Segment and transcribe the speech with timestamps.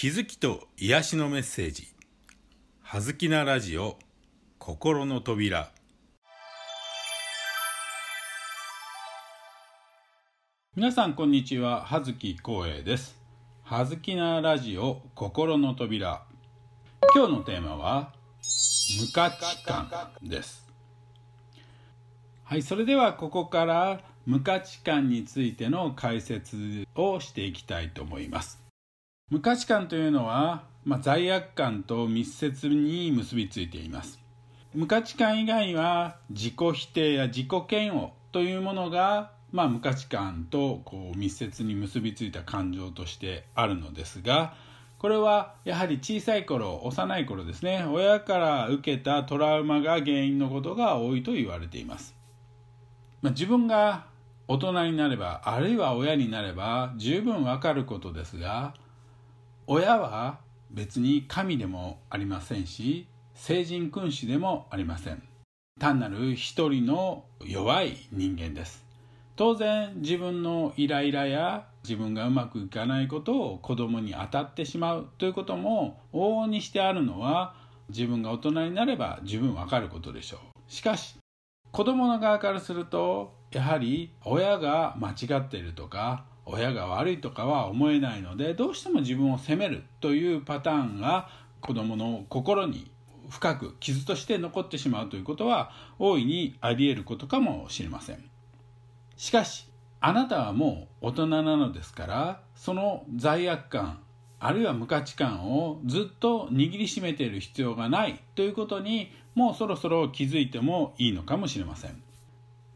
[0.00, 1.88] 気づきと癒しのメッセージ
[2.82, 3.98] 「はずきなラジオ
[4.60, 5.72] 心の扉」
[10.76, 11.84] 皆さんこんにちは。
[11.84, 13.20] 葉月光栄です。
[13.64, 16.22] はずきなラジオ心の扉。
[17.12, 18.12] 今日のテーマは
[19.00, 19.90] 無価値観
[20.22, 20.64] です。
[22.44, 28.67] はいそれではここから無価値観についての解説をしていきたいと思います。
[29.30, 34.18] 無価値観というのは、まあ、罪悪感と密接に結びついています。
[34.74, 44.54] 無価値観以外は自己否定や自己嫌悪というものが、まあ、無価値観とこう密接に結びついた感情としてあるのですが
[44.98, 52.14] これはやはり小さい頃幼い頃ですね親から受けたトラウマが原因のことが多いと言われています、
[53.22, 54.06] まあ、自分が
[54.48, 58.74] 大人になればあるいは親になれば十分わかることですが
[59.70, 60.38] 親は
[60.70, 65.22] 別に神でもありませんし聖人君主でもありません。
[65.78, 68.86] 単なる一人の弱い人間です。
[69.36, 77.54] 当然自分のイライラや自分がうまくいかないことを子供に当たってしまうということも往々にしてあるのは
[77.90, 80.72] 自分が大人になれば十分わかることでしょう。
[80.72, 81.16] しかし
[81.72, 91.28] 子供の側からするとやはり親が間違っているとか親が悪いとかは思えないのでどうしても自分を責めるというパターンが
[91.60, 92.90] 子どもの心に
[93.28, 98.24] 深く傷として残ってしまうということは大いにあり得ることかもしれません。
[99.16, 99.68] しかし
[100.00, 104.00] あなたはもう大人なのですからその罪悪感
[104.40, 112.02] あるいは無価値観をずっと握りしめている必要がないということにもうそろそろ気づいてもいいのかもしれません。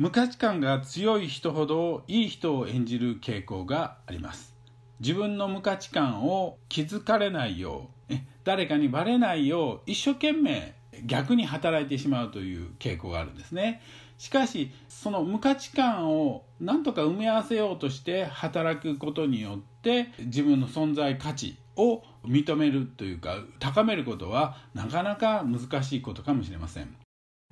[0.00, 4.56] 無価値観が強い人ほどいい人を演じる傾向があります。
[4.98, 13.82] 自分の無価値観を気づかれないよう誰かにバレないよう一生懸命逆に働いてしまうという傾向があるんですね。
[14.16, 26.96] しかしその無価値観を何とか埋め合わせようとして働くことによって自分の存在価値を認めるというか高めることはなかなか難しいことかもしれません。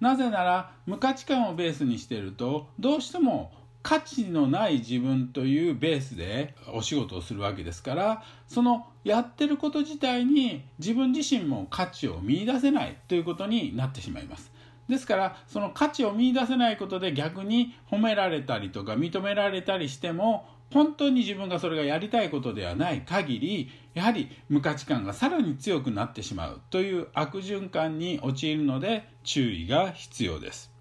[0.00, 3.52] なぜなら無価値観をベースにしているとどうしても
[3.82, 14.50] 価値のない自分というベースでお仕事をするわけですからそのやってること自体に自分自身も価値を見いだせないということになってしまいます。
[14.88, 30.72] ですからその価値を見いだせないことで逆に褒められたりとか認められたりしても本当に自分がそれがやりたいことではない限りやはり無価値観がさらに強くなってしまうという悪循環に陥るので注意が必要です。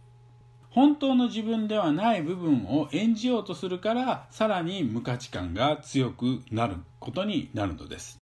[0.69, 8.24] 本当の自分ではない部分を演じようとするからさらに無価値観が強くなることになるのです。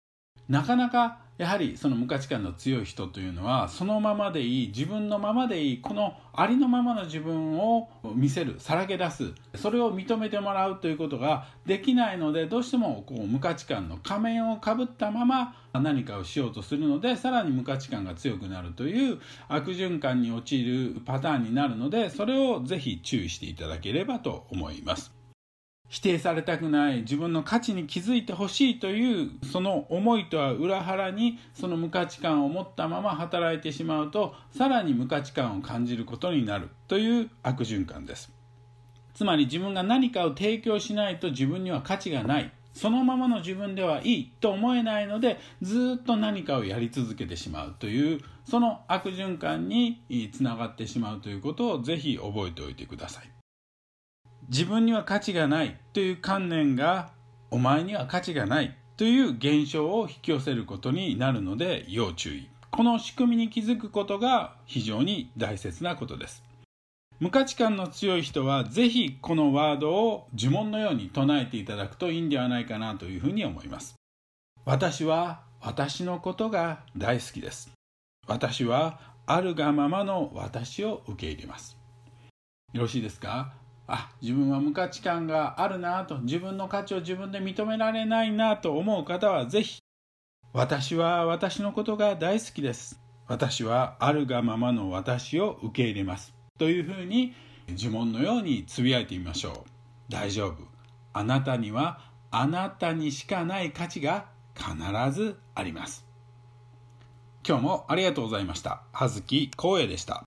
[0.48, 19.18] なかなかやはりその無価値観の強い人というのはそのままでいい自分のままでいいこのありのままの自分を見せるさらけ出すそれを認めてもらうということができないのでどうしてもこう無価値観の仮面をかぶったまま何かをしようとするのでさらに無価値観が強くなるという
[19.48, 25.15] 悪循環に陥るパターンになるのでそれをぜひ注意していただければと思います。
[25.88, 38.32] 否定されたくない自分の価値に気づいてほしいというその思いとは裏腹にその無価値観を持ったまま働いてしまうとさらに無価値観を感じることになるという悪循環です。
[39.14, 50.02] つまり自分が何かを提供しないと自分には価値がないそのままの自分ではいいと思えないのでずっと何かをやり続けてしまうというその悪循環に
[50.34, 53.35] つながってしまうということをぜひ覚えておいてください。
[54.48, 57.10] 自分には価値がないという観念が
[57.50, 62.48] お前には価値がないという現象を引き寄せることになるので要注意。
[62.70, 66.44] この仕組みに気づくことが非常に大切なことです。
[67.18, 73.94] 無価値観の強い人はぜひこのワードを呪文のように唱えていただくといいんではないかなというふうに思います。
[74.64, 77.70] 私は私のことが大好きです。
[78.26, 81.76] 私はあるがままの私を受け入れます。
[82.72, 83.54] よろしいですか？
[83.88, 89.80] あ自分は無価値観があるなと自分の価値を自分で認められないなと思う方はぜひ
[90.52, 92.98] 私は私のことが大好きです。
[93.28, 96.34] 私はあるがままの私を受け入れます。
[96.58, 97.34] というふうに
[97.68, 99.70] 呪文のようにつぶやいてみましょう。
[100.08, 100.56] 大丈夫。
[101.12, 102.00] あなたには
[102.30, 104.74] あなたにしかない価値が必
[105.12, 106.06] ずあります。
[107.46, 108.82] 今日もありがとうございました。
[108.92, 110.24] 葉月光栄でした。